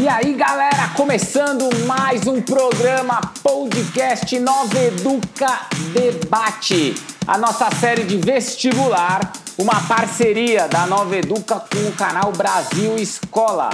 E 0.00 0.08
aí, 0.08 0.32
galera, 0.32 0.88
começando 0.96 1.68
mais 1.86 2.26
um 2.26 2.40
programa 2.40 3.20
podcast 3.42 4.38
Nova 4.38 4.78
Educa 4.78 5.68
Debate, 5.92 6.94
a 7.26 7.36
nossa 7.36 7.70
série 7.72 8.04
de 8.04 8.16
vestibular, 8.16 9.30
uma 9.58 9.86
parceria 9.86 10.66
da 10.68 10.86
Nova 10.86 11.14
Educa 11.14 11.60
com 11.60 11.86
o 11.86 11.92
canal 11.92 12.32
Brasil 12.32 12.96
Escola. 12.96 13.68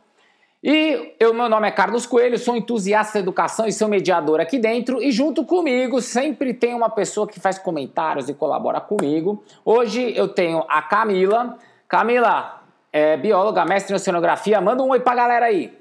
e 0.69 1.15
eu, 1.21 1.33
meu 1.33 1.49
nome 1.49 1.69
é 1.69 1.71
Carlos 1.71 2.07
Coelho, 2.07 2.37
sou 2.37 2.57
entusiasta 2.57 3.15
da 3.15 3.21
educação 3.21 3.69
e 3.69 3.73
sou 3.73 3.87
mediador 3.87 4.41
aqui 4.41 4.59
dentro. 4.59 5.01
E 5.01 5.13
junto 5.13 5.45
comigo 5.45 6.03
sempre 6.03 6.53
tem 6.53 6.75
uma 6.75 6.91
pessoa 6.91 7.25
que 7.25 7.39
faz 7.39 7.57
comentários 7.57 8.29
e 8.29 8.35
colabora 8.35 8.81
comigo. 8.81 9.45
Hoje 9.65 10.13
eu 10.17 10.27
tenho 10.27 10.65
a 10.69 10.83
Camila. 10.83 11.57
Camila, 11.87 12.65
é 12.97 13.17
bióloga, 13.17 13.65
mestre 13.65 13.93
em 13.93 13.97
oceanografia. 13.97 14.61
Manda 14.61 14.83
um 14.83 14.91
oi 14.91 15.01
pra 15.01 15.15
galera 15.15 15.47
aí. 15.47 15.77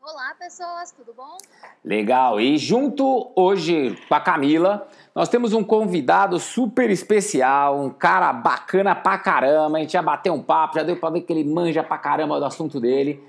Olá, 0.00 0.34
pessoas, 0.38 0.90
tudo 0.92 1.12
bom? 1.12 1.36
Legal. 1.84 2.40
E 2.40 2.56
junto 2.56 3.30
hoje 3.36 3.98
com 4.08 4.14
a 4.14 4.20
Camila, 4.20 4.88
nós 5.14 5.28
temos 5.28 5.52
um 5.52 5.62
convidado 5.62 6.38
super 6.38 6.88
especial, 6.90 7.78
um 7.78 7.90
cara 7.90 8.32
bacana 8.32 8.94
pra 8.94 9.18
caramba. 9.18 9.76
A 9.76 9.80
gente 9.80 9.92
já 9.92 10.02
bateu 10.02 10.32
um 10.32 10.42
papo, 10.42 10.76
já 10.76 10.82
deu 10.82 10.96
pra 10.96 11.10
ver 11.10 11.20
que 11.20 11.32
ele 11.32 11.44
manja 11.44 11.82
pra 11.82 11.98
caramba 11.98 12.38
do 12.38 12.46
assunto 12.46 12.80
dele 12.80 13.22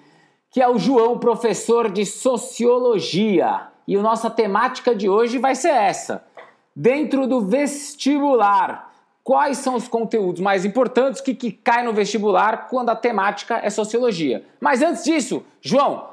que 0.52 0.62
é 0.62 0.68
o 0.68 0.78
João, 0.78 1.18
professor 1.18 1.90
de 1.90 2.06
Sociologia. 2.06 3.68
E 3.88 3.96
a 3.96 4.02
nossa 4.02 4.30
temática 4.30 4.94
de 4.94 5.08
hoje 5.08 5.38
vai 5.38 5.56
ser 5.56 5.70
essa. 5.70 6.26
Dentro 6.76 7.26
do 7.26 7.40
vestibular, 7.40 8.91
quais 9.24 9.58
são 9.60 9.76
os 9.76 9.88
conteúdos 9.88 10.42
mais 10.42 10.66
importantes 10.66 11.22
que, 11.22 11.34
que 11.34 11.52
caem 11.52 11.86
no 11.86 11.94
vestibular 11.94 12.68
quando 12.70 12.90
a 12.90 12.96
temática 12.96 13.60
é 13.64 13.70
Sociologia? 13.70 14.46
Mas 14.60 14.82
antes 14.82 15.04
disso, 15.04 15.44
João, 15.62 16.10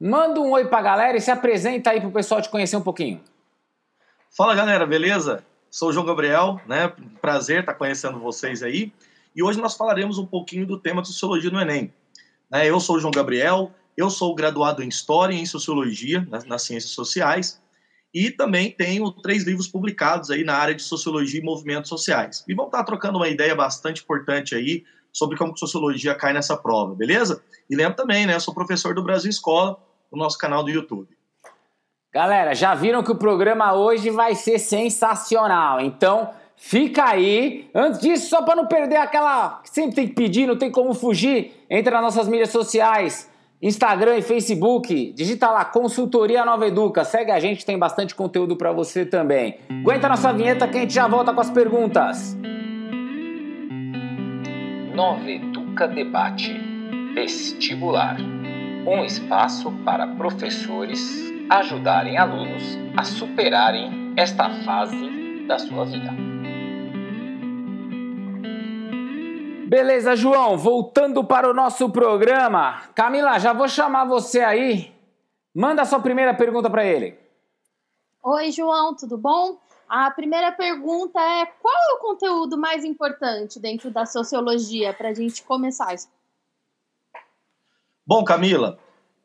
manda 0.00 0.40
um 0.40 0.52
oi 0.52 0.66
pra 0.66 0.82
galera 0.82 1.16
e 1.16 1.20
se 1.20 1.30
apresenta 1.30 1.90
aí 1.90 2.00
pro 2.00 2.10
pessoal 2.10 2.42
te 2.42 2.48
conhecer 2.48 2.76
um 2.76 2.82
pouquinho. 2.82 3.20
Fala 4.36 4.54
galera, 4.54 4.86
beleza? 4.86 5.44
Sou 5.70 5.90
o 5.90 5.92
João 5.92 6.06
Gabriel, 6.06 6.60
né? 6.66 6.92
Prazer 7.20 7.60
estar 7.60 7.74
conhecendo 7.74 8.18
vocês 8.18 8.62
aí. 8.62 8.92
E 9.34 9.42
hoje 9.42 9.60
nós 9.60 9.76
falaremos 9.76 10.18
um 10.18 10.26
pouquinho 10.26 10.66
do 10.66 10.78
tema 10.78 11.02
de 11.02 11.08
Sociologia 11.08 11.50
no 11.50 11.60
Enem. 11.60 11.92
Né? 12.50 12.68
Eu 12.68 12.80
sou 12.80 12.96
o 12.96 13.00
João 13.00 13.12
Gabriel, 13.12 13.70
eu 13.96 14.10
sou 14.10 14.34
graduado 14.34 14.82
em 14.82 14.88
História 14.88 15.34
e 15.34 15.40
em 15.40 15.46
Sociologia, 15.46 16.26
nas 16.46 16.62
Ciências 16.62 16.92
Sociais, 16.92 17.60
e 18.12 18.30
também 18.30 18.70
tenho 18.70 19.10
três 19.10 19.44
livros 19.44 19.68
publicados 19.68 20.30
aí 20.30 20.44
na 20.44 20.54
área 20.54 20.74
de 20.74 20.82
Sociologia 20.82 21.40
e 21.40 21.44
Movimentos 21.44 21.88
Sociais. 21.88 22.44
E 22.48 22.54
vamos 22.54 22.70
estar 22.70 22.84
trocando 22.84 23.18
uma 23.18 23.28
ideia 23.28 23.54
bastante 23.54 24.02
importante 24.02 24.54
aí 24.54 24.84
sobre 25.12 25.36
como 25.36 25.56
Sociologia 25.56 26.14
cai 26.14 26.32
nessa 26.32 26.56
prova, 26.56 26.94
beleza? 26.94 27.42
E 27.68 27.76
lembro 27.76 27.96
também, 27.96 28.26
né, 28.26 28.34
eu 28.34 28.40
sou 28.40 28.54
professor 28.54 28.94
do 28.94 29.02
Brasil 29.02 29.30
Escola, 29.30 29.78
no 30.10 30.18
nosso 30.18 30.38
canal 30.38 30.62
do 30.62 30.70
YouTube. 30.70 31.08
Galera, 32.12 32.54
já 32.54 32.74
viram 32.74 33.02
que 33.02 33.12
o 33.12 33.16
programa 33.16 33.74
hoje 33.74 34.10
vai 34.10 34.34
ser 34.34 34.58
sensacional, 34.58 35.80
então... 35.80 36.30
Fica 36.60 37.04
aí. 37.04 37.70
Antes 37.72 38.00
disso, 38.00 38.28
só 38.28 38.42
para 38.42 38.56
não 38.56 38.66
perder 38.66 38.96
aquela. 38.96 39.62
Sempre 39.62 39.94
tem 39.94 40.08
que 40.08 40.14
pedir, 40.14 40.44
não 40.44 40.58
tem 40.58 40.72
como 40.72 40.92
fugir. 40.92 41.52
Entra 41.70 41.92
nas 41.92 42.02
nossas 42.02 42.26
mídias 42.28 42.50
sociais, 42.50 43.30
Instagram 43.60 44.16
e 44.18 44.22
Facebook. 44.22 45.12
Digita 45.12 45.50
lá 45.50 45.64
Consultoria 45.64 46.44
Nova 46.44 46.66
Educa. 46.66 47.04
Segue 47.04 47.30
a 47.30 47.40
gente, 47.40 47.66
tem 47.66 47.78
bastante 47.78 48.14
conteúdo 48.14 48.56
para 48.56 48.72
você 48.72 49.04
também. 49.04 49.58
Aguenta 49.68 50.08
nossa 50.08 50.32
vinheta 50.32 50.68
que 50.68 50.78
a 50.78 50.80
gente 50.80 50.94
já 50.94 51.06
volta 51.06 51.32
com 51.32 51.40
as 51.40 51.50
perguntas. 51.50 52.36
Nova 54.94 55.30
Educa 55.30 55.86
Debate 55.86 56.56
Vestibular 57.14 58.16
um 58.86 59.04
espaço 59.04 59.70
para 59.84 60.06
professores 60.06 61.32
ajudarem 61.50 62.16
alunos 62.16 62.78
a 62.96 63.04
superarem 63.04 64.14
esta 64.16 64.48
fase 64.64 65.44
da 65.46 65.58
sua 65.58 65.84
vida. 65.84 66.37
Beleza, 69.68 70.16
João, 70.16 70.56
voltando 70.56 71.22
para 71.22 71.46
o 71.46 71.52
nosso 71.52 71.90
programa. 71.90 72.84
Camila, 72.94 73.38
já 73.38 73.52
vou 73.52 73.68
chamar 73.68 74.06
você 74.06 74.40
aí. 74.40 74.94
Manda 75.54 75.82
a 75.82 75.84
sua 75.84 76.00
primeira 76.00 76.32
pergunta 76.32 76.70
para 76.70 76.86
ele. 76.86 77.18
Oi, 78.22 78.50
João, 78.50 78.96
tudo 78.96 79.18
bom? 79.18 79.58
A 79.86 80.10
primeira 80.10 80.50
pergunta 80.52 81.20
é: 81.20 81.44
qual 81.44 81.74
é 81.74 81.94
o 81.96 81.98
conteúdo 81.98 82.56
mais 82.56 82.82
importante 82.82 83.60
dentro 83.60 83.90
da 83.90 84.06
sociologia 84.06 84.94
para 84.94 85.10
a 85.10 85.14
gente 85.14 85.42
começar 85.42 85.92
isso? 85.92 86.08
Bom, 88.06 88.24
Camila, 88.24 88.78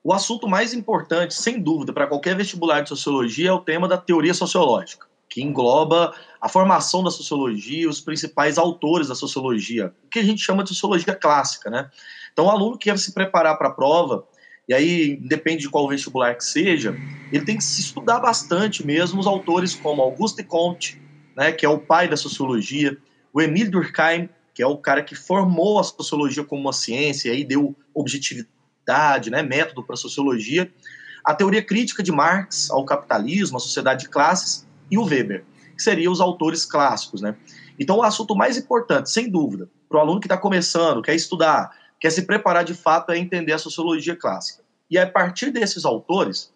o 0.03 0.11
assunto 0.11 0.45
mais 0.45 0.73
importante, 0.73 1.35
sem 1.35 1.57
dúvida, 1.57 1.93
para 1.93 2.05
qualquer 2.05 2.35
vestibular 2.35 2.81
de 2.81 2.89
sociologia 2.89 3.47
é 3.47 3.53
o 3.53 3.61
tema 3.61 3.87
da 3.87 3.97
teoria 3.97 4.33
sociológica 4.33 5.07
que 5.33 5.41
engloba 5.41 6.13
a 6.39 6.47
formação 6.47 7.03
da 7.03 7.09
sociologia, 7.09 7.89
os 7.89 7.99
principais 7.99 8.59
autores 8.59 9.07
da 9.07 9.15
sociologia, 9.15 9.91
o 10.05 10.09
que 10.09 10.19
a 10.19 10.23
gente 10.23 10.43
chama 10.43 10.63
de 10.63 10.69
sociologia 10.69 11.15
clássica, 11.15 11.71
né? 11.71 11.89
Então, 12.31 12.45
o 12.45 12.49
aluno 12.51 12.77
que 12.77 12.87
quer 12.87 12.99
se 12.99 13.11
preparar 13.11 13.57
para 13.57 13.69
a 13.69 13.71
prova, 13.71 14.23
e 14.69 14.75
aí 14.75 15.15
depende 15.15 15.63
de 15.63 15.69
qual 15.71 15.89
vestibular 15.89 16.35
que 16.35 16.45
seja, 16.45 16.95
ele 17.31 17.43
tem 17.43 17.57
que 17.57 17.63
se 17.63 17.81
estudar 17.81 18.19
bastante 18.19 18.85
mesmo 18.85 19.19
os 19.19 19.25
autores 19.25 19.73
como 19.73 20.03
Auguste 20.03 20.43
Comte, 20.43 21.01
né, 21.35 21.51
que 21.51 21.65
é 21.65 21.69
o 21.69 21.79
pai 21.79 22.07
da 22.07 22.15
sociologia, 22.15 22.95
o 23.33 23.41
Emile 23.41 23.71
Durkheim, 23.71 24.29
que 24.53 24.61
é 24.61 24.67
o 24.67 24.77
cara 24.77 25.01
que 25.01 25.15
formou 25.15 25.79
a 25.79 25.83
sociologia 25.83 26.43
como 26.43 26.61
uma 26.61 26.73
ciência 26.73 27.29
e 27.29 27.31
aí 27.31 27.43
deu 27.43 27.75
objetividade, 27.91 29.31
né, 29.31 29.41
método 29.41 29.81
para 29.83 29.95
a 29.95 29.97
sociologia, 29.97 30.71
a 31.25 31.33
teoria 31.33 31.63
crítica 31.63 32.03
de 32.03 32.11
Marx 32.11 32.69
ao 32.69 32.85
capitalismo, 32.85 33.57
a 33.57 33.59
sociedade 33.59 34.03
de 34.03 34.09
classes, 34.09 34.67
e 34.93 34.97
o 34.97 35.03
Weber, 35.03 35.43
que 35.75 35.81
seriam 35.81 36.13
os 36.13 36.21
autores 36.21 36.65
clássicos, 36.65 37.19
né? 37.19 37.35
Então, 37.79 37.97
o 37.97 38.03
assunto 38.03 38.35
mais 38.35 38.57
importante, 38.57 39.09
sem 39.09 39.27
dúvida, 39.27 39.67
para 39.89 39.97
o 39.97 40.01
aluno 40.01 40.19
que 40.19 40.27
está 40.27 40.37
começando, 40.37 41.01
quer 41.01 41.15
estudar, 41.15 41.75
quer 41.99 42.11
se 42.11 42.21
preparar 42.27 42.63
de 42.63 42.75
fato, 42.75 43.11
é 43.11 43.17
entender 43.17 43.53
a 43.53 43.57
sociologia 43.57 44.15
clássica. 44.15 44.63
E 44.91 44.99
a 44.99 45.09
partir 45.09 45.49
desses 45.49 45.83
autores, 45.83 46.53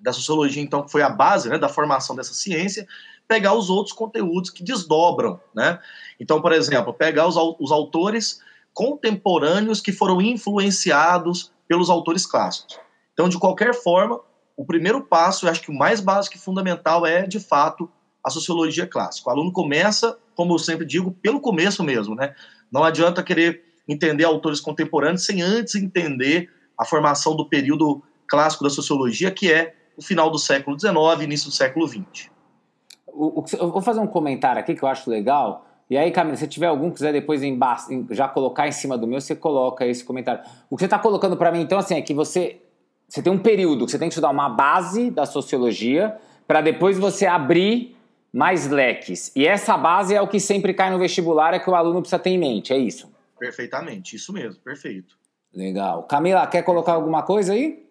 da 0.00 0.12
sociologia, 0.12 0.60
então, 0.60 0.82
que 0.82 0.90
foi 0.90 1.02
a 1.02 1.08
base 1.08 1.48
né, 1.48 1.56
da 1.56 1.68
formação 1.68 2.16
dessa 2.16 2.34
ciência, 2.34 2.84
pegar 3.28 3.54
os 3.54 3.70
outros 3.70 3.94
conteúdos 3.94 4.50
que 4.50 4.64
desdobram, 4.64 5.38
né? 5.54 5.78
Então, 6.18 6.42
por 6.42 6.50
exemplo, 6.50 6.92
pegar 6.92 7.28
os, 7.28 7.36
os 7.60 7.70
autores 7.70 8.40
contemporâneos 8.74 9.80
que 9.80 9.92
foram 9.92 10.20
influenciados 10.20 11.52
pelos 11.68 11.88
autores 11.88 12.26
clássicos. 12.26 12.80
Então, 13.12 13.28
de 13.28 13.38
qualquer 13.38 13.72
forma, 13.72 14.20
o 14.58 14.64
primeiro 14.64 15.00
passo, 15.00 15.46
eu 15.46 15.50
acho 15.52 15.62
que 15.62 15.70
o 15.70 15.74
mais 15.74 16.00
básico 16.00 16.36
e 16.36 16.40
fundamental 16.40 17.06
é, 17.06 17.24
de 17.24 17.38
fato, 17.38 17.88
a 18.24 18.28
sociologia 18.28 18.88
clássica. 18.88 19.30
O 19.30 19.32
aluno 19.32 19.52
começa, 19.52 20.18
como 20.34 20.52
eu 20.52 20.58
sempre 20.58 20.84
digo, 20.84 21.12
pelo 21.22 21.40
começo 21.40 21.84
mesmo, 21.84 22.16
né? 22.16 22.34
Não 22.70 22.82
adianta 22.82 23.22
querer 23.22 23.62
entender 23.86 24.24
autores 24.24 24.60
contemporâneos 24.60 25.24
sem 25.24 25.40
antes 25.40 25.76
entender 25.76 26.50
a 26.76 26.84
formação 26.84 27.36
do 27.36 27.48
período 27.48 28.02
clássico 28.26 28.64
da 28.64 28.70
sociologia, 28.70 29.30
que 29.30 29.50
é 29.50 29.76
o 29.96 30.02
final 30.02 30.28
do 30.28 30.40
século 30.40 30.78
XIX, 30.78 31.22
início 31.22 31.48
do 31.48 31.54
século 31.54 31.86
XX. 31.86 32.28
Eu 33.06 33.70
vou 33.70 33.80
fazer 33.80 34.00
um 34.00 34.08
comentário 34.08 34.60
aqui 34.60 34.74
que 34.74 34.82
eu 34.82 34.88
acho 34.88 35.08
legal. 35.08 35.66
E 35.88 35.96
aí, 35.96 36.10
Camila, 36.10 36.36
se 36.36 36.48
tiver 36.48 36.66
algum 36.66 36.90
quiser 36.90 37.12
depois 37.12 37.40
já 38.10 38.26
colocar 38.26 38.66
em 38.66 38.72
cima 38.72 38.98
do 38.98 39.06
meu, 39.06 39.20
você 39.20 39.36
coloca 39.36 39.86
esse 39.86 40.04
comentário. 40.04 40.42
O 40.68 40.76
que 40.76 40.80
você 40.80 40.86
está 40.86 40.98
colocando 40.98 41.36
para 41.36 41.52
mim, 41.52 41.60
então, 41.60 41.78
assim, 41.78 41.94
é 41.94 42.02
que 42.02 42.12
você 42.12 42.60
você 43.08 43.22
tem 43.22 43.32
um 43.32 43.38
período 43.38 43.86
que 43.86 43.90
você 43.90 43.98
tem 43.98 44.08
que 44.08 44.12
estudar 44.12 44.28
uma 44.28 44.50
base 44.50 45.10
da 45.10 45.24
sociologia 45.24 46.16
para 46.46 46.60
depois 46.60 46.98
você 46.98 47.26
abrir 47.26 47.96
mais 48.32 48.68
leques. 48.68 49.32
E 49.34 49.46
essa 49.46 49.76
base 49.78 50.14
é 50.14 50.20
o 50.20 50.28
que 50.28 50.38
sempre 50.38 50.74
cai 50.74 50.90
no 50.90 50.98
vestibular, 50.98 51.54
é 51.54 51.58
que 51.58 51.70
o 51.70 51.74
aluno 51.74 52.00
precisa 52.00 52.18
ter 52.18 52.30
em 52.30 52.38
mente, 52.38 52.72
é 52.72 52.76
isso? 52.76 53.10
Perfeitamente, 53.38 54.16
isso 54.16 54.32
mesmo, 54.32 54.60
perfeito. 54.60 55.16
Legal. 55.54 56.02
Camila, 56.02 56.46
quer 56.46 56.62
colocar 56.62 56.92
alguma 56.92 57.22
coisa 57.22 57.54
aí? 57.54 57.86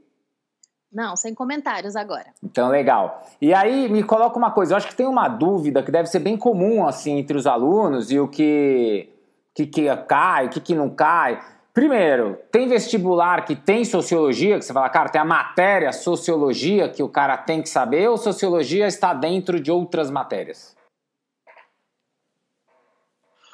Não, 0.92 1.16
sem 1.16 1.34
comentários 1.34 1.96
agora. 1.96 2.28
Então, 2.42 2.70
legal. 2.70 3.26
E 3.42 3.54
aí, 3.54 3.90
me 3.90 4.04
coloca 4.04 4.38
uma 4.38 4.52
coisa. 4.52 4.74
Eu 4.74 4.78
acho 4.78 4.88
que 4.88 4.96
tem 4.96 5.06
uma 5.06 5.28
dúvida 5.28 5.84
que 5.84 5.92
deve 5.92 6.08
ser 6.08 6.20
bem 6.20 6.38
comum, 6.38 6.88
assim, 6.88 7.18
entre 7.18 7.36
os 7.36 7.46
alunos 7.46 8.10
e 8.12 8.20
o 8.20 8.28
que, 8.28 9.10
que, 9.54 9.66
que 9.66 9.96
cai, 10.08 10.46
o 10.46 10.50
que, 10.50 10.62
que 10.62 10.76
não 10.76 10.90
cai. 10.90 11.42
Primeiro, 11.78 12.40
tem 12.52 12.68
vestibular 12.68 13.46
que 13.46 13.56
tem 13.56 13.86
sociologia, 13.86 14.58
que 14.58 14.66
você 14.66 14.74
fala, 14.74 14.90
cara, 14.90 15.10
tem 15.10 15.22
a 15.22 15.24
matéria 15.24 15.94
sociologia 15.94 16.90
que 16.90 17.04
o 17.04 17.08
cara 17.08 17.38
tem 17.38 17.62
que 17.62 17.70
saber, 17.70 18.10
ou 18.10 18.18
sociologia 18.18 18.88
está 18.88 19.14
dentro 19.14 19.60
de 19.60 19.70
outras 19.70 20.10
matérias? 20.10 20.76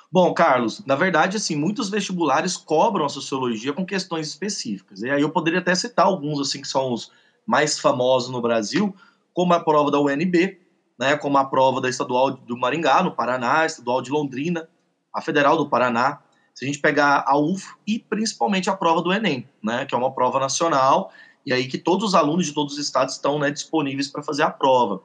Bom, 0.09 0.33
Carlos, 0.33 0.85
na 0.85 0.95
verdade, 0.95 1.35
assim, 1.35 1.57
muitos 1.57 1.89
vestibulares 1.89 2.55
cobram 2.55 3.03
a 3.03 3.09
sociologia 3.09 3.73
com 3.73 3.85
questões 3.85 4.29
específicas. 4.29 5.01
E 5.01 5.09
aí 5.09 5.21
eu 5.21 5.29
poderia 5.29 5.59
até 5.59 5.75
citar 5.75 6.05
alguns, 6.05 6.39
assim, 6.39 6.61
que 6.61 6.67
são 6.69 6.93
os 6.93 7.11
mais 7.45 7.77
famosos 7.77 8.29
no 8.29 8.41
Brasil, 8.41 8.95
como 9.33 9.53
a 9.53 9.59
prova 9.59 9.91
da 9.91 9.99
UNB, 9.99 10.61
né, 10.97 11.17
como 11.17 11.37
a 11.37 11.43
prova 11.43 11.81
da 11.81 11.89
Estadual 11.89 12.31
do 12.31 12.57
Maringá, 12.57 13.03
no 13.03 13.11
Paraná, 13.11 13.65
Estadual 13.65 14.01
de 14.01 14.11
Londrina, 14.11 14.69
a 15.13 15.19
Federal 15.19 15.57
do 15.57 15.67
Paraná. 15.67 16.22
Se 16.53 16.65
a 16.65 16.67
gente 16.67 16.79
pegar 16.79 17.23
a 17.27 17.37
UF 17.37 17.65
e 17.85 17.99
principalmente 17.99 18.69
a 18.69 18.75
prova 18.75 19.01
do 19.01 19.11
Enem, 19.11 19.49
né, 19.61 19.85
que 19.85 19.95
é 19.95 19.97
uma 19.97 20.13
prova 20.13 20.39
nacional, 20.39 21.11
e 21.45 21.51
aí 21.51 21.67
que 21.67 21.77
todos 21.77 22.09
os 22.09 22.15
alunos 22.15 22.45
de 22.45 22.53
todos 22.53 22.73
os 22.73 22.79
estados 22.79 23.15
estão 23.15 23.39
né, 23.39 23.49
disponíveis 23.49 24.07
para 24.07 24.23
fazer 24.23 24.43
a 24.43 24.49
prova. 24.49 25.01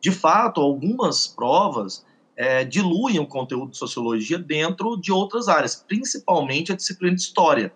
De 0.00 0.10
fato, 0.10 0.60
algumas 0.60 1.26
provas 1.26 2.04
é, 2.36 2.64
diluem 2.64 3.18
o 3.18 3.26
conteúdo 3.26 3.72
de 3.72 3.78
sociologia 3.78 4.38
dentro 4.38 4.96
de 4.96 5.10
outras 5.10 5.48
áreas, 5.48 5.74
principalmente 5.76 6.72
a 6.72 6.76
disciplina 6.76 7.14
de 7.14 7.22
história. 7.22 7.72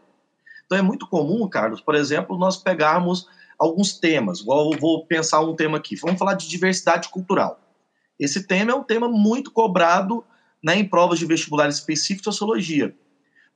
Então 0.66 0.78
é 0.78 0.82
muito 0.82 1.06
comum, 1.06 1.48
Carlos, 1.48 1.80
por 1.80 1.94
exemplo, 1.94 2.38
nós 2.38 2.56
pegarmos 2.56 3.28
alguns 3.58 3.98
temas, 3.98 4.40
igual 4.40 4.72
eu 4.72 4.78
vou 4.78 5.06
pensar 5.06 5.40
um 5.40 5.54
tema 5.54 5.78
aqui, 5.78 5.96
vamos 5.96 6.18
falar 6.18 6.34
de 6.34 6.48
diversidade 6.48 7.08
cultural. 7.08 7.60
Esse 8.18 8.46
tema 8.46 8.72
é 8.72 8.74
um 8.74 8.84
tema 8.84 9.08
muito 9.08 9.50
cobrado 9.50 10.24
né, 10.62 10.76
em 10.76 10.88
provas 10.88 11.18
de 11.18 11.26
vestibular 11.26 11.68
específico 11.68 12.20
de 12.20 12.24
sociologia. 12.24 12.94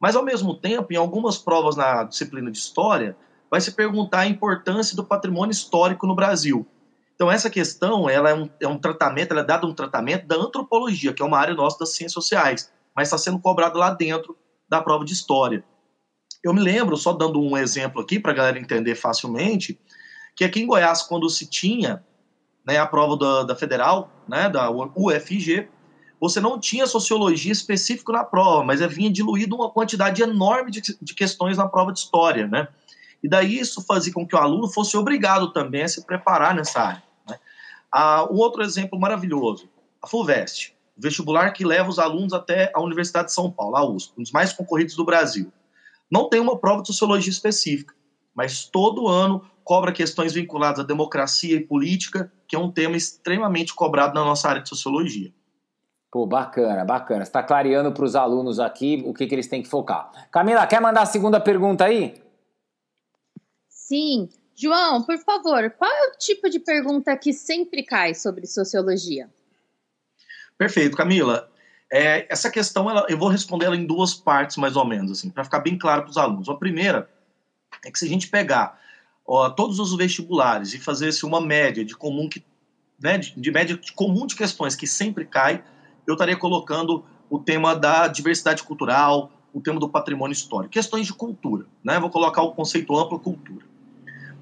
Mas, 0.00 0.14
ao 0.14 0.24
mesmo 0.24 0.54
tempo, 0.54 0.92
em 0.92 0.96
algumas 0.96 1.38
provas 1.38 1.76
na 1.76 2.04
disciplina 2.04 2.50
de 2.50 2.58
história, 2.58 3.16
vai 3.50 3.60
se 3.60 3.72
perguntar 3.72 4.20
a 4.20 4.26
importância 4.26 4.96
do 4.96 5.04
patrimônio 5.04 5.52
histórico 5.52 6.06
no 6.06 6.14
Brasil. 6.14 6.66
Então, 7.14 7.30
essa 7.30 7.48
questão 7.48 8.08
ela 8.10 8.30
é, 8.30 8.34
um, 8.34 8.50
é 8.60 8.68
um 8.68 8.78
tratamento, 8.78 9.32
ela 9.32 9.40
é 9.40 9.44
dada 9.44 9.66
um 9.66 9.74
tratamento 9.74 10.26
da 10.26 10.36
antropologia, 10.36 11.14
que 11.14 11.22
é 11.22 11.24
uma 11.24 11.38
área 11.38 11.54
nossa 11.54 11.78
das 11.78 11.94
ciências 11.94 12.12
sociais, 12.12 12.70
mas 12.94 13.08
está 13.08 13.16
sendo 13.16 13.38
cobrado 13.38 13.78
lá 13.78 13.90
dentro 13.90 14.36
da 14.68 14.82
prova 14.82 15.04
de 15.04 15.14
história. 15.14 15.64
Eu 16.44 16.52
me 16.52 16.60
lembro, 16.60 16.96
só 16.96 17.12
dando 17.12 17.40
um 17.40 17.56
exemplo 17.56 18.02
aqui 18.02 18.20
para 18.20 18.32
a 18.32 18.34
galera 18.34 18.58
entender 18.58 18.94
facilmente, 18.94 19.80
que 20.34 20.44
aqui 20.44 20.60
em 20.60 20.66
Goiás, 20.66 21.02
quando 21.02 21.28
se 21.30 21.48
tinha 21.48 22.04
né, 22.66 22.78
a 22.78 22.86
prova 22.86 23.16
da, 23.16 23.42
da 23.44 23.56
federal, 23.56 24.10
né, 24.28 24.50
da 24.50 24.70
UFG, 24.70 25.68
você 26.20 26.40
não 26.40 26.58
tinha 26.58 26.86
sociologia 26.86 27.52
específico 27.52 28.12
na 28.12 28.24
prova, 28.24 28.64
mas 28.64 28.80
vinha 28.92 29.10
diluído 29.10 29.54
uma 29.54 29.70
quantidade 29.70 30.22
enorme 30.22 30.70
de, 30.70 30.80
de 31.00 31.14
questões 31.14 31.56
na 31.56 31.68
prova 31.68 31.92
de 31.92 31.98
história, 31.98 32.46
né? 32.46 32.68
E 33.22 33.28
daí 33.28 33.58
isso 33.58 33.82
fazia 33.82 34.12
com 34.12 34.26
que 34.26 34.34
o 34.34 34.38
aluno 34.38 34.68
fosse 34.68 34.96
obrigado 34.96 35.52
também 35.52 35.82
a 35.82 35.88
se 35.88 36.04
preparar 36.04 36.54
nessa 36.54 36.80
área. 36.80 37.02
Né? 37.28 37.38
Ah, 37.92 38.26
um 38.30 38.36
outro 38.36 38.62
exemplo 38.62 38.98
maravilhoso, 38.98 39.68
a 40.02 40.06
FUVEST, 40.06 40.74
o 40.96 41.02
vestibular 41.02 41.52
que 41.52 41.64
leva 41.64 41.88
os 41.88 41.98
alunos 41.98 42.32
até 42.32 42.70
a 42.74 42.80
Universidade 42.80 43.28
de 43.28 43.34
São 43.34 43.50
Paulo, 43.50 43.76
a 43.76 43.84
USP, 43.84 44.12
um 44.18 44.22
dos 44.22 44.32
mais 44.32 44.52
concorridos 44.52 44.94
do 44.94 45.04
Brasil. 45.04 45.52
Não 46.10 46.28
tem 46.28 46.40
uma 46.40 46.58
prova 46.58 46.82
de 46.82 46.88
sociologia 46.88 47.30
específica, 47.30 47.94
mas 48.34 48.64
todo 48.64 49.08
ano 49.08 49.44
cobra 49.64 49.92
questões 49.92 50.32
vinculadas 50.32 50.80
à 50.80 50.82
democracia 50.84 51.56
e 51.56 51.60
política, 51.60 52.32
que 52.46 52.54
é 52.54 52.58
um 52.58 52.70
tema 52.70 52.96
extremamente 52.96 53.74
cobrado 53.74 54.14
na 54.14 54.24
nossa 54.24 54.48
área 54.48 54.62
de 54.62 54.68
sociologia. 54.68 55.32
Pô, 56.16 56.24
bacana, 56.24 56.82
bacana. 56.82 57.26
Você 57.26 57.28
está 57.28 57.42
clareando 57.42 57.92
para 57.92 58.02
os 58.02 58.16
alunos 58.16 58.58
aqui 58.58 59.02
o 59.04 59.12
que, 59.12 59.26
que 59.26 59.34
eles 59.34 59.48
têm 59.48 59.62
que 59.62 59.68
focar. 59.68 60.10
Camila, 60.30 60.66
quer 60.66 60.80
mandar 60.80 61.02
a 61.02 61.04
segunda 61.04 61.38
pergunta 61.38 61.84
aí? 61.84 62.14
Sim. 63.68 64.26
João, 64.54 65.02
por 65.02 65.18
favor, 65.18 65.70
qual 65.72 65.92
é 65.92 66.08
o 66.08 66.18
tipo 66.18 66.48
de 66.48 66.58
pergunta 66.58 67.14
que 67.18 67.34
sempre 67.34 67.82
cai 67.82 68.14
sobre 68.14 68.46
sociologia? 68.46 69.28
Perfeito, 70.56 70.96
Camila. 70.96 71.50
É, 71.92 72.26
essa 72.32 72.48
questão 72.48 72.88
ela, 72.88 73.04
eu 73.10 73.18
vou 73.18 73.28
responder 73.28 73.66
ela 73.66 73.76
em 73.76 73.84
duas 73.84 74.14
partes, 74.14 74.56
mais 74.56 74.74
ou 74.74 74.86
menos, 74.86 75.18
assim, 75.18 75.28
para 75.28 75.44
ficar 75.44 75.58
bem 75.58 75.76
claro 75.76 76.00
para 76.00 76.10
os 76.12 76.16
alunos. 76.16 76.48
A 76.48 76.54
primeira 76.54 77.10
é 77.84 77.90
que 77.90 77.98
se 77.98 78.06
a 78.06 78.08
gente 78.08 78.28
pegar 78.28 78.80
ó, 79.26 79.50
todos 79.50 79.78
os 79.78 79.94
vestibulares 79.94 80.72
e 80.72 80.78
fazer 80.78 81.08
assim, 81.08 81.26
uma 81.26 81.42
média 81.42 81.84
de 81.84 81.94
comum 81.94 82.26
que, 82.26 82.42
né, 82.98 83.18
de, 83.18 83.38
de 83.38 83.50
média 83.50 83.76
de 83.76 83.92
comum 83.92 84.26
de 84.26 84.34
questões 84.34 84.74
que 84.74 84.86
sempre 84.86 85.26
cai, 85.26 85.62
eu 86.06 86.14
estaria 86.14 86.36
colocando 86.36 87.04
o 87.28 87.38
tema 87.38 87.74
da 87.74 88.06
diversidade 88.08 88.62
cultural, 88.62 89.30
o 89.52 89.60
tema 89.60 89.80
do 89.80 89.88
patrimônio 89.88 90.32
histórico, 90.32 90.72
questões 90.72 91.06
de 91.06 91.12
cultura, 91.12 91.66
né? 91.82 91.98
Vou 91.98 92.10
colocar 92.10 92.42
o 92.42 92.52
conceito 92.52 92.96
amplo 92.96 93.18
cultura. 93.18 93.64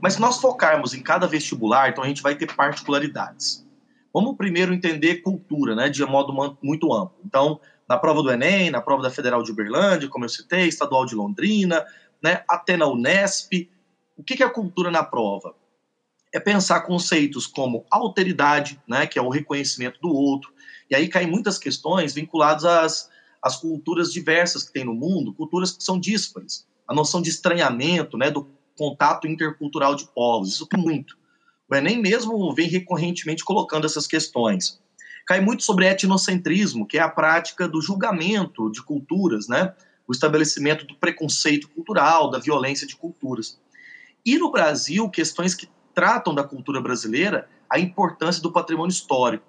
Mas 0.00 0.14
se 0.14 0.20
nós 0.20 0.38
focarmos 0.38 0.92
em 0.92 1.02
cada 1.02 1.26
vestibular, 1.26 1.88
então 1.88 2.04
a 2.04 2.06
gente 2.06 2.22
vai 2.22 2.34
ter 2.34 2.52
particularidades. 2.54 3.64
Vamos 4.12 4.36
primeiro 4.36 4.72
entender 4.72 5.22
cultura, 5.22 5.74
né, 5.74 5.88
de 5.88 6.04
modo 6.04 6.32
muito 6.62 6.92
amplo. 6.92 7.16
Então, 7.24 7.60
na 7.88 7.98
prova 7.98 8.22
do 8.22 8.30
Enem, 8.30 8.70
na 8.70 8.80
prova 8.80 9.02
da 9.02 9.10
Federal 9.10 9.42
de 9.42 9.50
Uberlândia, 9.50 10.08
como 10.08 10.24
eu 10.24 10.28
citei, 10.28 10.68
Estadual 10.68 11.04
de 11.04 11.14
Londrina, 11.14 11.84
né, 12.22 12.44
até 12.48 12.76
na 12.76 12.86
Unesp. 12.86 13.68
O 14.16 14.22
que 14.22 14.42
é 14.42 14.48
cultura 14.48 14.90
na 14.90 15.02
prova? 15.02 15.54
É 16.32 16.38
pensar 16.38 16.82
conceitos 16.82 17.46
como 17.46 17.84
alteridade, 17.90 18.80
né, 18.86 19.06
que 19.06 19.18
é 19.18 19.22
o 19.22 19.28
reconhecimento 19.28 20.00
do 20.00 20.08
outro, 20.08 20.53
e 20.90 20.94
aí 20.94 21.08
caem 21.08 21.30
muitas 21.30 21.58
questões 21.58 22.14
vinculadas 22.14 22.64
às, 22.64 23.10
às 23.42 23.56
culturas 23.56 24.12
diversas 24.12 24.62
que 24.62 24.72
tem 24.72 24.84
no 24.84 24.94
mundo, 24.94 25.34
culturas 25.34 25.72
que 25.72 25.82
são 25.82 25.98
díspares. 25.98 26.66
A 26.86 26.94
noção 26.94 27.22
de 27.22 27.30
estranhamento, 27.30 28.16
né, 28.16 28.30
do 28.30 28.48
contato 28.76 29.26
intercultural 29.26 29.94
de 29.94 30.06
povos, 30.08 30.50
isso 30.50 30.66
tem 30.66 30.80
muito. 30.80 31.16
O 31.70 31.74
Enem 31.74 31.98
mesmo 31.98 32.54
vem 32.54 32.68
recorrentemente 32.68 33.44
colocando 33.44 33.86
essas 33.86 34.06
questões. 34.06 34.80
Cai 35.26 35.40
muito 35.40 35.62
sobre 35.62 35.86
etnocentrismo, 35.86 36.86
que 36.86 36.98
é 36.98 37.00
a 37.00 37.08
prática 37.08 37.66
do 37.66 37.80
julgamento 37.80 38.70
de 38.70 38.82
culturas, 38.82 39.48
né? 39.48 39.72
o 40.06 40.12
estabelecimento 40.12 40.86
do 40.86 40.94
preconceito 40.94 41.68
cultural, 41.68 42.30
da 42.30 42.38
violência 42.38 42.86
de 42.86 42.94
culturas. 42.94 43.58
E 44.24 44.38
no 44.38 44.50
Brasil, 44.50 45.08
questões 45.08 45.54
que 45.54 45.68
tratam 45.94 46.34
da 46.34 46.44
cultura 46.44 46.80
brasileira, 46.80 47.48
a 47.70 47.78
importância 47.78 48.42
do 48.42 48.52
patrimônio 48.52 48.92
histórico, 48.92 49.46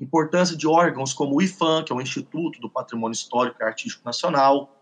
importância 0.00 0.56
de 0.56 0.66
órgãos 0.66 1.12
como 1.12 1.36
o 1.36 1.42
IFAM, 1.42 1.84
que 1.84 1.92
é 1.92 1.96
o 1.96 2.00
Instituto 2.00 2.60
do 2.60 2.70
Patrimônio 2.70 3.12
Histórico 3.12 3.58
e 3.60 3.64
Artístico 3.64 4.04
Nacional, 4.04 4.76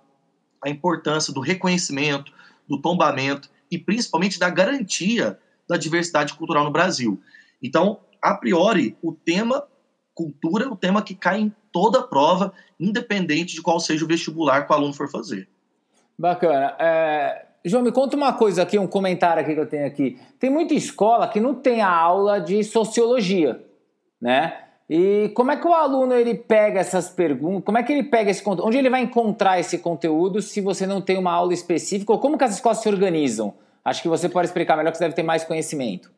a 0.64 0.68
importância 0.68 1.32
do 1.32 1.40
reconhecimento, 1.40 2.32
do 2.68 2.80
tombamento 2.80 3.50
e 3.70 3.78
principalmente 3.78 4.38
da 4.38 4.48
garantia 4.48 5.38
da 5.68 5.76
diversidade 5.76 6.34
cultural 6.34 6.64
no 6.64 6.70
Brasil. 6.70 7.20
Então, 7.62 8.00
a 8.22 8.34
priori, 8.34 8.96
o 9.02 9.12
tema 9.12 9.66
cultura 10.14 10.64
é 10.64 10.68
o 10.68 10.76
tema 10.76 11.02
que 11.02 11.14
cai 11.14 11.40
em 11.40 11.54
toda 11.72 12.00
a 12.00 12.02
prova, 12.02 12.52
independente 12.80 13.54
de 13.54 13.62
qual 13.62 13.78
seja 13.78 14.04
o 14.04 14.08
vestibular 14.08 14.66
que 14.66 14.72
o 14.72 14.74
aluno 14.74 14.92
for 14.92 15.08
fazer. 15.08 15.48
Bacana. 16.18 16.74
É... 16.78 17.46
João, 17.64 17.82
me 17.82 17.92
conta 17.92 18.16
uma 18.16 18.32
coisa 18.32 18.62
aqui, 18.62 18.78
um 18.78 18.86
comentário 18.86 19.42
aqui 19.42 19.54
que 19.54 19.60
eu 19.60 19.68
tenho 19.68 19.86
aqui. 19.86 20.18
Tem 20.38 20.50
muita 20.50 20.74
escola 20.74 21.28
que 21.28 21.38
não 21.38 21.54
tem 21.54 21.82
a 21.82 21.90
aula 21.90 22.40
de 22.40 22.64
sociologia, 22.64 23.64
né? 24.20 24.67
E 24.88 25.30
como 25.34 25.50
é 25.50 25.56
que 25.56 25.66
o 25.66 25.74
aluno 25.74 26.14
ele 26.14 26.34
pega 26.34 26.80
essas 26.80 27.10
perguntas? 27.10 27.64
Como 27.64 27.76
é 27.76 27.82
que 27.82 27.92
ele 27.92 28.04
pega 28.04 28.30
esse 28.30 28.42
conteúdo? 28.42 28.68
Onde 28.68 28.78
ele 28.78 28.88
vai 28.88 29.02
encontrar 29.02 29.60
esse 29.60 29.78
conteúdo 29.78 30.40
se 30.40 30.62
você 30.62 30.86
não 30.86 31.02
tem 31.02 31.18
uma 31.18 31.32
aula 31.32 31.52
específica? 31.52 32.10
Ou 32.10 32.18
como 32.18 32.38
que 32.38 32.44
as 32.44 32.54
escolas 32.54 32.78
se 32.78 32.88
organizam? 32.88 33.54
Acho 33.84 34.00
que 34.00 34.08
você 34.08 34.28
pode 34.28 34.48
explicar 34.48 34.76
melhor 34.76 34.90
que 34.90 34.96
você 34.96 35.04
deve 35.04 35.14
ter 35.14 35.22
mais 35.22 35.44
conhecimento. 35.44 36.10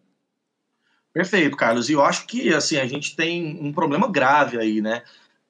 Perfeito, 1.13 1.57
Carlos. 1.57 1.89
E 1.89 1.95
eu 1.95 2.05
acho 2.05 2.27
que 2.27 2.55
assim 2.55 2.77
a 2.77 2.87
gente 2.87 3.17
tem 3.17 3.59
um 3.61 3.73
problema 3.73 4.09
grave 4.09 4.57
aí, 4.57 4.81
né? 4.81 5.03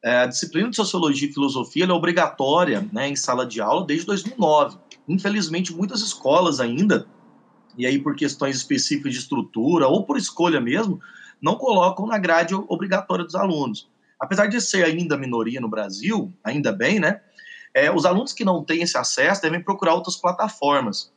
É, 0.02 0.20
a 0.20 0.26
disciplina 0.26 0.70
de 0.70 0.76
Sociologia 0.76 1.28
e 1.28 1.32
Filosofia 1.32 1.84
é 1.84 1.92
obrigatória 1.92 2.88
né, 2.90 3.06
em 3.06 3.16
sala 3.16 3.44
de 3.44 3.60
aula 3.60 3.84
desde 3.84 4.06
2009. 4.06 4.78
Infelizmente, 5.06 5.74
muitas 5.74 6.00
escolas 6.00 6.58
ainda, 6.58 7.06
e 7.76 7.86
aí 7.86 7.98
por 7.98 8.16
questões 8.16 8.56
específicas 8.56 9.12
de 9.12 9.18
estrutura 9.18 9.88
ou 9.88 10.04
por 10.04 10.16
escolha 10.16 10.58
mesmo, 10.58 11.00
não 11.40 11.56
colocam 11.56 12.06
na 12.06 12.18
grade 12.18 12.54
obrigatória 12.54 13.24
dos 13.24 13.34
alunos. 13.34 13.88
Apesar 14.18 14.46
de 14.46 14.60
ser 14.60 14.84
ainda 14.84 15.16
minoria 15.16 15.60
no 15.60 15.68
Brasil, 15.68 16.32
ainda 16.44 16.72
bem, 16.72 17.00
né? 17.00 17.20
É, 17.74 17.90
os 17.90 18.04
alunos 18.04 18.32
que 18.32 18.44
não 18.44 18.64
têm 18.64 18.82
esse 18.82 18.98
acesso 18.98 19.42
devem 19.42 19.62
procurar 19.62 19.94
outras 19.94 20.16
plataformas. 20.16 21.12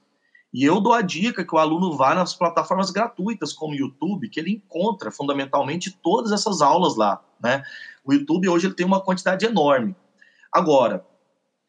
E 0.54 0.64
eu 0.64 0.80
dou 0.80 0.94
a 0.94 1.02
dica 1.02 1.44
que 1.44 1.56
o 1.56 1.58
aluno 1.58 1.98
vá 1.98 2.14
nas 2.14 2.36
plataformas 2.36 2.92
gratuitas 2.92 3.52
como 3.52 3.74
o 3.74 3.76
YouTube, 3.76 4.30
que 4.30 4.40
ele 4.40 4.52
encontra 4.52 5.12
fundamentalmente 5.12 5.92
todas 5.92 6.32
essas 6.32 6.62
aulas 6.62 6.96
lá, 6.96 7.22
né? 7.42 7.64
O 8.06 8.14
YouTube 8.14 8.48
hoje 8.48 8.68
ele 8.68 8.76
tem 8.76 8.86
uma 8.86 9.02
quantidade 9.02 9.46
enorme. 9.46 9.96
Agora, 10.52 11.04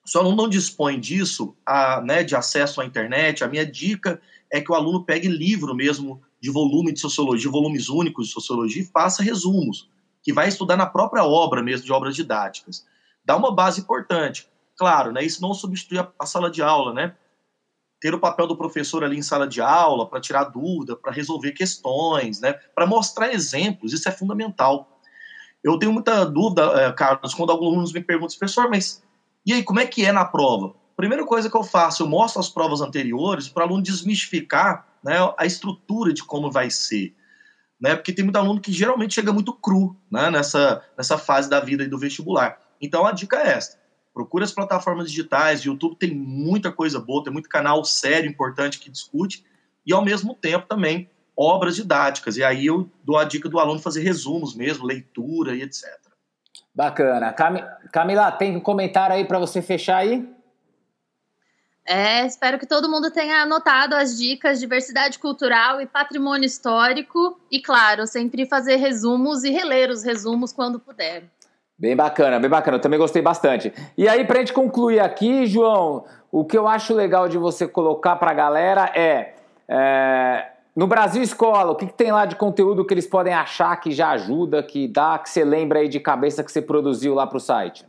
se 0.05 0.19
o 0.19 0.21
aluno 0.21 0.37
não 0.37 0.49
dispõe 0.49 1.01
disso, 1.01 1.57
a, 1.65 2.03
né, 2.03 2.23
de 2.23 2.37
acesso 2.37 2.81
à 2.81 2.85
internet, 2.85 3.43
a 3.43 3.49
minha 3.49 3.65
dica 3.65 4.21
é 4.53 4.61
que 4.61 4.71
o 4.71 4.75
aluno 4.75 5.03
pegue 5.03 5.29
livro 5.29 5.75
mesmo 5.75 6.23
de 6.45 6.51
volume 6.51 6.93
de 6.93 7.01
sociologia, 7.01 7.51
volumes 7.51 7.89
únicos 7.89 8.27
de 8.27 8.35
sociologia 8.35 8.83
e 8.83 8.87
faça 8.87 9.23
resumos, 9.23 9.89
que 10.23 10.31
vai 10.31 10.47
estudar 10.47 10.77
na 10.77 10.85
própria 10.85 11.25
obra 11.25 11.63
mesmo, 11.63 11.87
de 11.87 11.93
obras 11.93 12.15
didáticas. 12.15 12.85
Dá 13.25 13.35
uma 13.35 13.51
base 13.51 13.81
importante. 13.81 14.47
Claro, 14.77 15.11
né, 15.11 15.25
isso 15.25 15.41
não 15.41 15.55
substitui 15.55 15.99
a, 15.99 16.13
a 16.19 16.27
sala 16.27 16.51
de 16.51 16.61
aula, 16.61 16.93
né? 16.93 17.15
ter 17.99 18.15
o 18.15 18.21
papel 18.21 18.47
do 18.47 18.59
professor 18.59 19.03
ali 19.03 19.17
em 19.17 19.23
sala 19.23 19.49
de 19.49 19.63
aula 19.63 20.07
para 20.07 20.21
tirar 20.21 20.45
dúvida, 20.45 20.95
para 20.95 21.11
resolver 21.11 21.53
questões, 21.53 22.39
né, 22.39 22.53
para 22.75 22.87
mostrar 22.87 23.33
exemplos, 23.33 23.95
isso 23.95 24.07
é 24.07 24.13
fundamental. 24.13 25.01
Eu 25.63 25.79
tenho 25.79 25.95
muita 25.95 26.27
dúvida, 26.27 26.63
eh, 26.83 26.93
Carlos, 26.93 27.33
quando 27.33 27.51
alguns 27.53 27.69
alunos 27.69 27.93
me 27.95 28.03
perguntam, 28.03 28.37
professor, 28.37 28.69
mas 28.69 29.03
e 29.47 29.55
aí, 29.55 29.63
como 29.63 29.81
é 29.81 29.87
que 29.87 30.05
é 30.05 30.13
na 30.13 30.27
prova? 30.27 30.75
Primeira 30.95 31.25
coisa 31.25 31.49
que 31.49 31.57
eu 31.57 31.63
faço, 31.63 32.03
eu 32.03 32.07
mostro 32.07 32.41
as 32.41 32.51
provas 32.51 32.83
anteriores 32.83 33.49
para 33.49 33.63
o 33.63 33.67
aluno 33.67 33.83
desmistificar 33.83 34.87
né, 35.05 35.17
a 35.37 35.45
estrutura 35.45 36.13
de 36.13 36.25
como 36.25 36.51
vai 36.51 36.71
ser. 36.71 37.15
Né, 37.81 37.95
porque 37.95 38.13
tem 38.13 38.25
muito 38.25 38.37
aluno 38.37 38.61
que 38.61 38.73
geralmente 38.73 39.15
chega 39.15 39.33
muito 39.33 39.53
cru 39.53 39.97
né, 40.11 40.31
nessa, 40.31 40.83
nessa 40.97 41.19
fase 41.19 41.51
da 41.51 41.61
vida 41.61 41.85
e 41.85 41.89
do 41.89 41.99
vestibular. 41.99 42.59
Então 42.81 43.05
a 43.05 43.13
dica 43.13 43.37
é 43.37 43.49
esta 43.49 43.85
Procure 44.15 44.45
as 44.45 44.53
plataformas 44.53 45.11
digitais, 45.11 45.63
YouTube 45.63 45.97
tem 45.97 46.15
muita 46.15 46.71
coisa 46.71 47.01
boa, 47.01 47.25
tem 47.25 47.33
muito 47.33 47.49
canal 47.49 47.85
sério, 47.85 48.31
importante 48.31 48.79
que 48.79 48.89
discute, 48.89 49.45
e 49.85 49.93
ao 49.93 50.05
mesmo 50.05 50.35
tempo 50.35 50.69
também 50.69 51.11
obras 51.37 51.75
didáticas. 51.75 52.37
E 52.37 52.45
aí 52.45 52.65
eu 52.65 52.89
dou 53.03 53.19
a 53.19 53.25
dica 53.25 53.49
do 53.49 53.59
aluno 53.59 53.81
fazer 53.81 54.03
resumos 54.03 54.55
mesmo, 54.55 54.87
leitura 54.87 55.57
e 55.57 55.63
etc. 55.63 55.85
Bacana. 56.73 57.33
Cam... 57.33 57.57
Camila, 57.91 58.31
tem 58.31 58.57
um 58.57 58.61
comentário 58.61 59.17
aí 59.17 59.25
para 59.25 59.41
você 59.41 59.61
fechar 59.61 59.97
aí? 59.97 60.29
É, 61.87 62.25
espero 62.25 62.59
que 62.59 62.67
todo 62.67 62.89
mundo 62.89 63.11
tenha 63.11 63.43
anotado 63.43 63.95
as 63.95 64.17
dicas 64.17 64.59
diversidade 64.59 65.19
cultural 65.19 65.81
e 65.81 65.87
patrimônio 65.87 66.47
histórico. 66.47 67.39
E, 67.51 67.61
claro, 67.61 68.07
sempre 68.07 68.47
fazer 68.47 68.77
resumos 68.77 69.45
e 69.45 69.51
reler 69.51 69.91
os 69.91 70.03
resumos 70.03 70.53
quando 70.53 70.81
puder. 70.81 71.25
Bem 71.79 71.95
bacana, 71.95 72.41
bem 72.41 72.49
bacana. 72.49 72.79
Eu 72.79 72.81
também 72.81 72.99
gostei 72.99 73.21
bastante. 73.21 73.73
E 73.99 74.09
aí, 74.09 74.25
para 74.25 74.39
gente 74.39 74.53
concluir 74.53 75.01
aqui, 75.01 75.45
João, 75.47 76.05
o 76.33 76.45
que 76.45 76.57
eu 76.57 76.67
acho 76.67 76.95
legal 76.95 77.29
de 77.29 77.37
você 77.37 77.69
colocar 77.69 78.17
para 78.17 78.31
a 78.31 78.35
galera 78.35 78.91
é, 78.95 79.35
é, 79.69 80.47
no 80.75 80.87
Brasil 80.87 81.23
Escola, 81.23 81.73
o 81.73 81.75
que, 81.75 81.87
que, 81.87 81.93
tem 81.93 82.13
lá 82.13 82.25
de 82.25 82.37
conteúdo 82.37 82.85
que 82.85 82.95
eles 82.95 83.07
podem 83.07 83.35
achar 83.35 83.77
que 83.77 83.93
já 83.93 84.11
ajuda, 84.11 84.63
que 84.63 84.89
dá, 84.89 85.19
que 85.19 85.29
você 85.29 85.45
lembra 85.45 85.81
aí 85.81 85.89
de 85.89 86.01
cabeça 86.01 86.43
que 86.43 86.51
você 86.51 86.63
produziu 86.63 87.13
lá 87.13 87.27
para 87.27 87.37
o 87.37 87.41
site? 87.41 87.85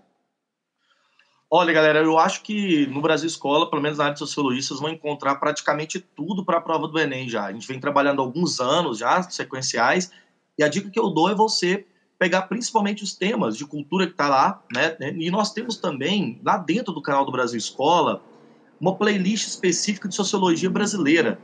Olha, 1.49 1.71
galera, 1.71 1.99
eu 1.99 2.17
acho 2.17 2.41
que 2.41 2.87
no 2.87 3.01
Brasil 3.01 3.27
Escola, 3.27 3.69
pelo 3.69 3.81
menos 3.81 3.97
na 3.97 4.05
área 4.05 4.13
de 4.13 4.19
sociologia, 4.19 4.61
vocês 4.61 4.79
vão 4.79 4.89
encontrar 4.89 5.35
praticamente 5.35 5.99
tudo 5.99 6.43
para 6.43 6.57
a 6.57 6.61
prova 6.61 6.87
do 6.87 6.99
Enem 6.99 7.29
já. 7.29 7.45
A 7.45 7.53
gente 7.53 7.67
vem 7.67 7.79
trabalhando 7.79 8.21
alguns 8.21 8.59
anos 8.59 8.97
já, 8.97 9.21
sequenciais, 9.23 10.11
e 10.57 10.63
a 10.63 10.67
dica 10.67 10.89
que 10.89 10.99
eu 10.99 11.09
dou 11.09 11.29
é 11.29 11.35
você 11.35 11.85
pegar 12.17 12.43
principalmente 12.43 13.03
os 13.03 13.13
temas 13.13 13.55
de 13.55 13.65
cultura 13.65 14.07
que 14.07 14.13
está 14.13 14.27
lá, 14.27 14.63
né? 14.73 14.97
E 15.17 15.29
nós 15.29 15.53
temos 15.53 15.77
também, 15.77 16.39
lá 16.43 16.57
dentro 16.57 16.93
do 16.93 17.01
canal 17.01 17.25
do 17.25 17.31
Brasil 17.31 17.57
Escola, 17.57 18.23
uma 18.79 18.95
playlist 18.95 19.47
específica 19.47 20.07
de 20.07 20.15
sociologia 20.15 20.69
brasileira, 20.69 21.39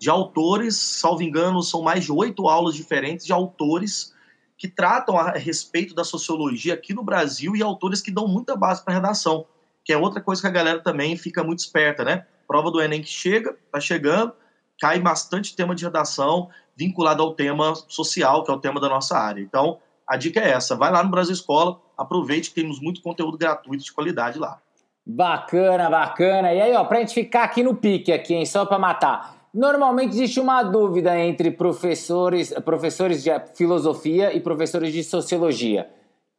de 0.00 0.10
autores, 0.10 0.76
salvo 0.76 1.22
engano, 1.22 1.62
são 1.62 1.80
mais 1.82 2.04
de 2.04 2.10
oito 2.10 2.48
aulas 2.48 2.74
diferentes 2.74 3.24
de 3.24 3.32
autores 3.32 4.13
que 4.56 4.68
tratam 4.68 5.18
a 5.18 5.32
respeito 5.32 5.94
da 5.94 6.04
sociologia 6.04 6.74
aqui 6.74 6.94
no 6.94 7.02
Brasil 7.02 7.56
e 7.56 7.62
autores 7.62 8.00
que 8.00 8.10
dão 8.10 8.28
muita 8.28 8.56
base 8.56 8.84
para 8.84 8.94
redação, 8.94 9.46
que 9.84 9.92
é 9.92 9.96
outra 9.96 10.20
coisa 10.20 10.40
que 10.40 10.48
a 10.48 10.50
galera 10.50 10.80
também 10.80 11.16
fica 11.16 11.42
muito 11.42 11.60
esperta, 11.60 12.04
né? 12.04 12.26
Prova 12.46 12.70
do 12.70 12.80
Enem 12.80 13.02
que 13.02 13.08
chega, 13.08 13.56
tá 13.72 13.80
chegando, 13.80 14.32
cai 14.80 15.00
bastante 15.00 15.56
tema 15.56 15.74
de 15.74 15.84
redação 15.84 16.48
vinculado 16.76 17.22
ao 17.22 17.34
tema 17.34 17.74
social, 17.88 18.44
que 18.44 18.50
é 18.50 18.54
o 18.54 18.60
tema 18.60 18.80
da 18.80 18.88
nossa 18.88 19.16
área. 19.16 19.40
Então, 19.40 19.78
a 20.06 20.16
dica 20.16 20.40
é 20.40 20.50
essa: 20.50 20.76
vai 20.76 20.90
lá 20.90 21.02
no 21.02 21.10
Brasil 21.10 21.32
Escola, 21.32 21.80
aproveite 21.96 22.50
que 22.50 22.60
temos 22.60 22.80
muito 22.80 23.02
conteúdo 23.02 23.38
gratuito 23.38 23.84
de 23.84 23.92
qualidade 23.92 24.38
lá. 24.38 24.60
Bacana, 25.06 25.90
bacana. 25.90 26.52
E 26.52 26.60
aí, 26.60 26.74
ó, 26.74 26.84
pra 26.84 27.00
gente 27.00 27.12
ficar 27.12 27.44
aqui 27.44 27.62
no 27.62 27.74
pique, 27.74 28.12
aqui, 28.12 28.34
hein, 28.34 28.46
só 28.46 28.64
para 28.64 28.78
matar. 28.78 29.33
Normalmente 29.54 30.14
existe 30.14 30.40
uma 30.40 30.64
dúvida 30.64 31.16
entre 31.16 31.48
professores, 31.52 32.52
professores 32.64 33.22
de 33.22 33.30
filosofia 33.54 34.34
e 34.34 34.40
professores 34.40 34.92
de 34.92 35.04
sociologia. 35.04 35.88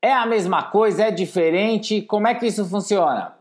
É 0.02 0.12
a 0.12 0.26
mesma 0.26 0.64
coisa? 0.64 1.06
É 1.06 1.12
diferente? 1.12 2.02
Como 2.02 2.28
é 2.28 2.36
que 2.36 2.46
isso 2.46 2.66
funciona? 2.66 3.34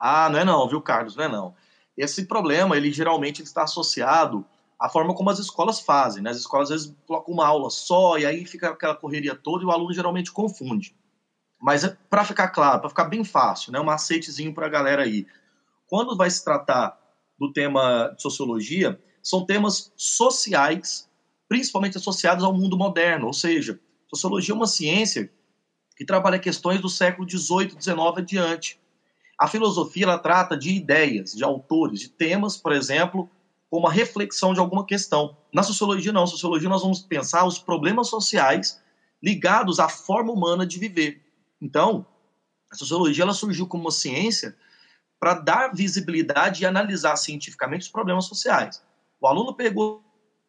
Ah, 0.00 0.30
não 0.30 0.38
é 0.38 0.44
não, 0.46 0.66
viu, 0.66 0.80
Carlos? 0.80 1.14
Não 1.14 1.24
é 1.24 1.28
não. 1.28 1.54
Esse 1.94 2.24
problema, 2.24 2.74
ele 2.74 2.90
geralmente 2.90 3.42
está 3.42 3.64
associado 3.64 4.46
a 4.78 4.88
forma 4.88 5.14
como 5.14 5.28
as 5.28 5.38
escolas 5.38 5.80
fazem. 5.80 6.22
Né? 6.22 6.30
As 6.30 6.38
escolas 6.38 6.70
às 6.70 6.84
vezes 6.84 6.96
colocam 7.06 7.34
uma 7.34 7.46
aula 7.46 7.68
só 7.68 8.16
e 8.16 8.24
aí 8.24 8.46
fica 8.46 8.70
aquela 8.70 8.96
correria 8.96 9.34
toda 9.34 9.62
e 9.62 9.66
o 9.66 9.70
aluno 9.70 9.92
geralmente 9.92 10.32
confunde. 10.32 10.96
Mas 11.60 11.86
para 12.08 12.24
ficar 12.24 12.48
claro, 12.48 12.80
para 12.80 12.88
ficar 12.88 13.04
bem 13.04 13.24
fácil, 13.24 13.72
né? 13.72 13.78
um 13.78 13.84
macetezinho 13.84 14.54
para 14.54 14.64
a 14.64 14.70
galera 14.70 15.02
aí. 15.02 15.26
Quando 15.86 16.16
vai 16.16 16.30
se 16.30 16.42
tratar 16.42 16.98
do 17.40 17.50
tema 17.50 18.12
de 18.14 18.20
sociologia, 18.20 19.00
são 19.22 19.46
temas 19.46 19.90
sociais, 19.96 21.08
principalmente 21.48 21.96
associados 21.96 22.44
ao 22.44 22.52
mundo 22.52 22.76
moderno, 22.76 23.26
ou 23.26 23.32
seja, 23.32 23.80
sociologia 24.08 24.52
é 24.52 24.56
uma 24.56 24.66
ciência 24.66 25.32
que 25.96 26.04
trabalha 26.04 26.38
questões 26.38 26.80
do 26.80 26.88
século 26.88 27.28
XVIII, 27.28 27.76
XIX 27.80 27.98
adiante. 28.16 28.80
A 29.38 29.46
filosofia 29.46 30.04
ela 30.04 30.18
trata 30.18 30.56
de 30.56 30.70
ideias, 30.70 31.32
de 31.32 31.42
autores, 31.42 32.00
de 32.00 32.10
temas, 32.10 32.56
por 32.56 32.72
exemplo, 32.72 33.28
como 33.70 33.86
a 33.86 33.92
reflexão 33.92 34.52
de 34.52 34.60
alguma 34.60 34.84
questão. 34.84 35.36
Na 35.52 35.62
sociologia, 35.62 36.12
não. 36.12 36.22
Na 36.22 36.26
sociologia, 36.26 36.68
nós 36.68 36.82
vamos 36.82 37.00
pensar 37.00 37.46
os 37.46 37.58
problemas 37.58 38.08
sociais 38.08 38.80
ligados 39.22 39.78
à 39.78 39.88
forma 39.88 40.32
humana 40.32 40.66
de 40.66 40.78
viver. 40.78 41.22
Então, 41.60 42.04
a 42.70 42.74
sociologia 42.74 43.24
ela 43.24 43.32
surgiu 43.32 43.66
como 43.66 43.84
uma 43.84 43.90
ciência 43.90 44.56
para 45.20 45.34
dar 45.34 45.74
visibilidade 45.74 46.62
e 46.62 46.66
analisar 46.66 47.14
cientificamente 47.16 47.82
os 47.82 47.88
problemas 47.88 48.24
sociais. 48.24 48.82
O 49.20 49.26
aluno 49.26 49.54
pegou 49.54 50.02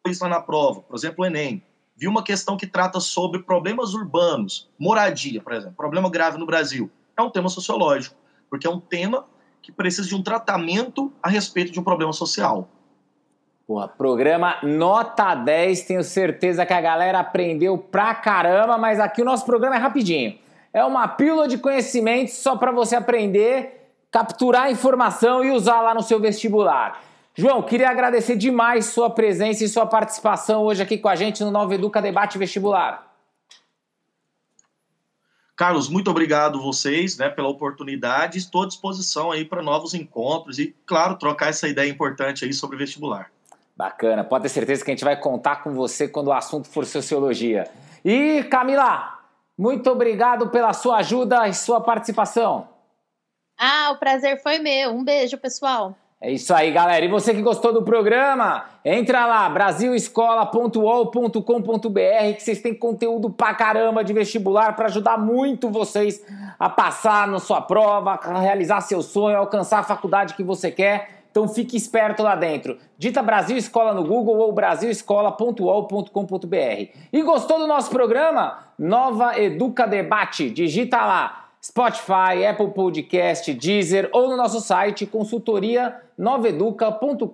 isso 0.08 0.24
lá 0.24 0.30
na 0.30 0.40
prova, 0.40 0.80
por 0.80 0.96
exemplo, 0.96 1.22
o 1.22 1.26
Enem, 1.26 1.62
viu 1.94 2.10
uma 2.10 2.24
questão 2.24 2.56
que 2.56 2.66
trata 2.66 2.98
sobre 2.98 3.42
problemas 3.42 3.92
urbanos, 3.92 4.68
moradia, 4.78 5.42
por 5.42 5.52
exemplo, 5.52 5.76
problema 5.76 6.10
grave 6.10 6.38
no 6.38 6.46
Brasil. 6.46 6.90
É 7.16 7.22
um 7.22 7.30
tema 7.30 7.50
sociológico, 7.50 8.16
porque 8.48 8.66
é 8.66 8.70
um 8.70 8.80
tema 8.80 9.26
que 9.60 9.70
precisa 9.70 10.08
de 10.08 10.14
um 10.16 10.22
tratamento 10.22 11.12
a 11.22 11.28
respeito 11.28 11.70
de 11.70 11.78
um 11.78 11.84
problema 11.84 12.12
social. 12.12 12.68
Porra, 13.66 13.86
programa 13.86 14.58
nota 14.62 15.34
10, 15.34 15.82
tenho 15.82 16.02
certeza 16.02 16.66
que 16.66 16.72
a 16.72 16.80
galera 16.80 17.20
aprendeu 17.20 17.78
pra 17.78 18.14
caramba, 18.14 18.76
mas 18.76 18.98
aqui 18.98 19.22
o 19.22 19.24
nosso 19.24 19.44
programa 19.44 19.76
é 19.76 19.78
rapidinho. 19.78 20.36
É 20.72 20.84
uma 20.84 21.06
pílula 21.06 21.46
de 21.46 21.58
conhecimento 21.58 22.32
só 22.32 22.56
para 22.56 22.72
você 22.72 22.96
aprender, 22.96 23.81
capturar 24.12 24.64
a 24.64 24.70
informação 24.70 25.42
e 25.42 25.50
usar 25.50 25.80
lá 25.80 25.94
no 25.94 26.02
seu 26.02 26.20
vestibular. 26.20 27.02
João, 27.34 27.62
queria 27.62 27.88
agradecer 27.88 28.36
demais 28.36 28.86
sua 28.86 29.08
presença 29.08 29.64
e 29.64 29.68
sua 29.68 29.86
participação 29.86 30.62
hoje 30.62 30.82
aqui 30.82 30.98
com 30.98 31.08
a 31.08 31.16
gente 31.16 31.42
no 31.42 31.50
Nova 31.50 31.74
Educa 31.74 32.02
Debate 32.02 32.36
Vestibular. 32.36 33.10
Carlos, 35.56 35.88
muito 35.88 36.10
obrigado 36.10 36.60
vocês 36.60 37.16
né, 37.16 37.30
pela 37.30 37.48
oportunidade. 37.48 38.36
Estou 38.36 38.64
à 38.64 38.66
disposição 38.66 39.30
aí 39.30 39.46
para 39.46 39.62
novos 39.62 39.94
encontros 39.94 40.58
e, 40.58 40.74
claro, 40.84 41.16
trocar 41.16 41.48
essa 41.48 41.66
ideia 41.66 41.90
importante 41.90 42.44
aí 42.44 42.52
sobre 42.52 42.76
vestibular. 42.76 43.30
Bacana, 43.74 44.22
pode 44.22 44.42
ter 44.42 44.48
certeza 44.50 44.84
que 44.84 44.90
a 44.90 44.94
gente 44.94 45.04
vai 45.04 45.18
contar 45.18 45.62
com 45.62 45.72
você 45.72 46.06
quando 46.06 46.26
o 46.26 46.32
assunto 46.32 46.68
for 46.68 46.84
sociologia. 46.84 47.64
E 48.04 48.42
Camila, 48.44 49.20
muito 49.56 49.88
obrigado 49.90 50.48
pela 50.48 50.74
sua 50.74 50.98
ajuda 50.98 51.48
e 51.48 51.54
sua 51.54 51.80
participação. 51.80 52.71
Ah, 53.64 53.92
o 53.92 53.96
prazer 53.96 54.42
foi 54.42 54.58
meu. 54.58 54.90
Um 54.90 55.04
beijo, 55.04 55.38
pessoal. 55.38 55.94
É 56.20 56.32
isso 56.32 56.52
aí, 56.52 56.72
galera. 56.72 57.04
E 57.04 57.08
você 57.08 57.32
que 57.32 57.40
gostou 57.40 57.72
do 57.72 57.84
programa, 57.84 58.64
entra 58.84 59.24
lá, 59.24 59.48
brasilescola.ol.com.br, 59.48 62.34
que 62.34 62.42
vocês 62.42 62.60
têm 62.60 62.74
conteúdo 62.74 63.30
pra 63.30 63.54
caramba 63.54 64.02
de 64.02 64.12
vestibular 64.12 64.74
para 64.74 64.86
ajudar 64.86 65.16
muito 65.16 65.70
vocês 65.70 66.26
a 66.58 66.68
passar 66.68 67.28
na 67.28 67.38
sua 67.38 67.60
prova, 67.60 68.18
a 68.20 68.40
realizar 68.40 68.80
seu 68.80 69.00
sonho, 69.00 69.38
alcançar 69.38 69.78
a 69.78 69.84
faculdade 69.84 70.34
que 70.34 70.42
você 70.42 70.68
quer. 70.68 71.22
Então 71.30 71.46
fique 71.46 71.76
esperto 71.76 72.20
lá 72.20 72.34
dentro. 72.34 72.78
Dita 72.98 73.22
Brasil 73.22 73.56
Escola 73.56 73.94
no 73.94 74.02
Google 74.02 74.38
ou 74.38 74.52
brasilescola.ol.com.br. 74.52 76.88
E 77.12 77.22
gostou 77.22 77.60
do 77.60 77.68
nosso 77.68 77.90
programa? 77.90 78.58
Nova 78.76 79.40
Educa 79.40 79.86
Debate. 79.86 80.50
Digita 80.50 80.96
lá 80.98 81.41
Spotify, 81.64 82.44
Apple 82.48 82.72
Podcast, 82.72 83.54
Deezer 83.54 84.10
ou 84.12 84.28
no 84.28 84.36
nosso 84.36 84.60
site 84.60 85.06
consultoria 85.06 85.96
noveduca.com.br 86.18 87.26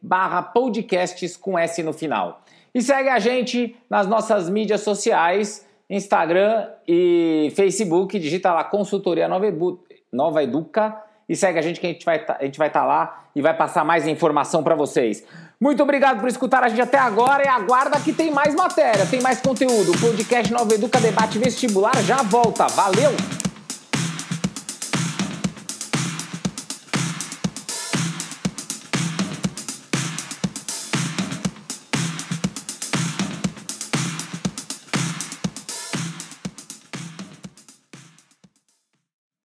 barra 0.00 0.42
podcasts 0.42 1.36
com 1.36 1.58
S 1.58 1.82
no 1.82 1.94
final. 1.94 2.42
E 2.74 2.82
segue 2.82 3.08
a 3.08 3.18
gente 3.18 3.74
nas 3.88 4.06
nossas 4.06 4.50
mídias 4.50 4.82
sociais, 4.82 5.66
Instagram 5.88 6.68
e 6.86 7.50
Facebook, 7.56 8.18
digita 8.18 8.52
lá 8.52 8.64
Consultoria 8.64 9.26
Nova 9.26 10.42
Educa 10.42 11.02
e 11.28 11.34
segue 11.34 11.58
a 11.58 11.62
gente 11.62 11.80
que 11.80 11.86
a 11.86 11.90
gente 11.90 12.04
vai 12.04 12.18
tá, 12.18 12.38
estar 12.42 12.68
tá 12.68 12.84
lá 12.84 13.24
e 13.34 13.40
vai 13.40 13.56
passar 13.56 13.84
mais 13.84 14.06
informação 14.06 14.62
para 14.62 14.74
vocês. 14.74 15.24
Muito 15.62 15.80
obrigado 15.80 16.18
por 16.18 16.28
escutar 16.28 16.64
a 16.64 16.68
gente 16.68 16.80
até 16.80 16.98
agora 16.98 17.44
e 17.44 17.46
aguarda 17.46 18.00
que 18.00 18.12
tem 18.12 18.32
mais 18.32 18.52
matéria, 18.52 19.06
tem 19.06 19.20
mais 19.20 19.40
conteúdo. 19.40 19.92
O 19.92 20.00
podcast 20.00 20.52
Nova 20.52 20.74
Educa 20.74 20.98
Debate 20.98 21.38
Vestibular 21.38 22.02
já 22.02 22.16
volta. 22.16 22.66
Valeu! 22.66 23.41